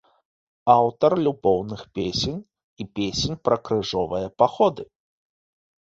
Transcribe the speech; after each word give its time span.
Аўтар 0.75 1.11
любоўных 1.27 1.85
песень 1.99 2.41
і 2.41 2.83
песень 2.99 3.41
пра 3.49 3.57
крыжовыя 3.71 4.27
паходы. 4.43 4.83